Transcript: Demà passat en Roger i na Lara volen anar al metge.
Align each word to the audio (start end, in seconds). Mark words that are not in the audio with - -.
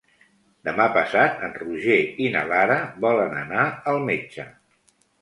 Demà 0.69 0.87
passat 0.95 1.43
en 1.49 1.53
Roger 1.59 1.99
i 2.25 2.33
na 2.39 2.43
Lara 2.55 2.81
volen 3.07 3.39
anar 3.45 3.71
al 3.95 4.05
metge. 4.13 4.53